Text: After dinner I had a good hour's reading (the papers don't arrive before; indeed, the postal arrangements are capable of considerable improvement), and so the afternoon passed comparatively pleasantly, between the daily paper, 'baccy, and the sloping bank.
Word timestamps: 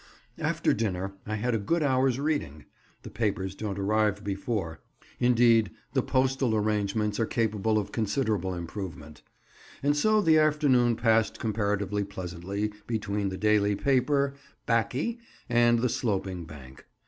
After 0.39 0.73
dinner 0.73 1.13
I 1.27 1.35
had 1.35 1.53
a 1.53 1.59
good 1.59 1.83
hour's 1.83 2.19
reading 2.19 2.65
(the 3.03 3.11
papers 3.11 3.53
don't 3.53 3.77
arrive 3.77 4.23
before; 4.23 4.81
indeed, 5.19 5.69
the 5.93 6.01
postal 6.01 6.55
arrangements 6.55 7.19
are 7.19 7.27
capable 7.27 7.77
of 7.77 7.91
considerable 7.91 8.55
improvement), 8.55 9.21
and 9.83 9.95
so 9.95 10.19
the 10.19 10.39
afternoon 10.39 10.95
passed 10.95 11.37
comparatively 11.39 12.03
pleasantly, 12.03 12.73
between 12.87 13.29
the 13.29 13.37
daily 13.37 13.75
paper, 13.75 14.33
'baccy, 14.65 15.19
and 15.47 15.81
the 15.83 15.87
sloping 15.87 16.45
bank. 16.45 16.87